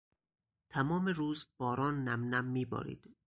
تمام 0.69 1.07
روز 1.09 1.47
باران 1.57 2.03
نمنم 2.07 2.45
میبارید. 2.45 3.15